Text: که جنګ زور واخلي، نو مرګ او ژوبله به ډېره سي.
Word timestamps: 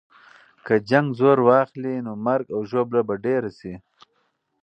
که 0.65 0.75
جنګ 0.89 1.07
زور 1.19 1.37
واخلي، 1.47 1.95
نو 2.05 2.13
مرګ 2.25 2.45
او 2.55 2.59
ژوبله 2.69 3.01
به 3.07 3.15
ډېره 3.25 3.51
سي. 3.59 3.73